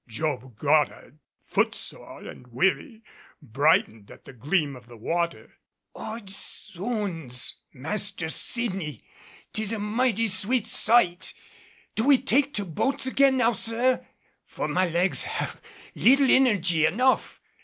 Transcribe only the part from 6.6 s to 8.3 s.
'ounds! Master